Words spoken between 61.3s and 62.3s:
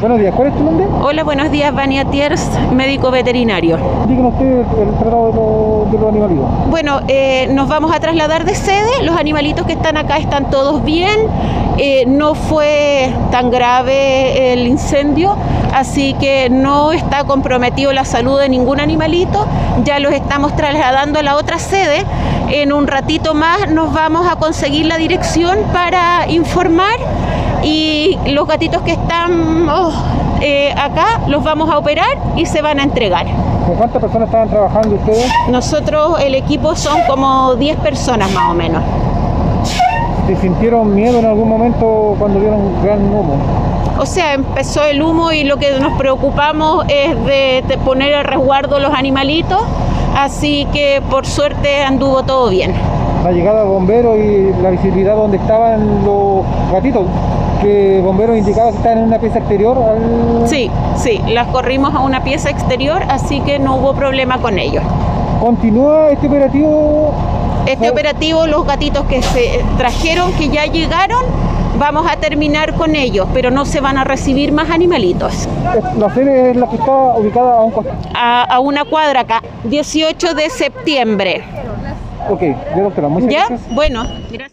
corrimos a una